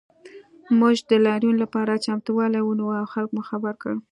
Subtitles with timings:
[0.79, 3.99] موږ د لاریون لپاره چمتووالی ونیو او خلک مو خبر کړل